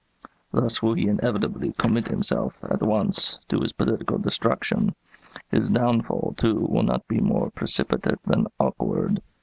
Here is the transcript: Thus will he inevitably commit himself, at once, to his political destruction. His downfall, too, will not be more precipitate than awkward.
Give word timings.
Thus 0.51 0.81
will 0.81 0.95
he 0.95 1.07
inevitably 1.07 1.73
commit 1.73 2.07
himself, 2.07 2.57
at 2.63 2.81
once, 2.81 3.37
to 3.49 3.59
his 3.61 3.71
political 3.71 4.17
destruction. 4.17 4.95
His 5.51 5.69
downfall, 5.69 6.33
too, 6.39 6.55
will 6.55 6.81
not 6.81 7.07
be 7.07 7.19
more 7.19 7.51
precipitate 7.51 8.17
than 8.23 8.47
awkward. 8.59 9.21